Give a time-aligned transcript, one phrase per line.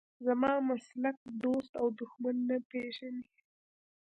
[0.25, 3.27] زما مسلک دوست او دښمن نه پېژني.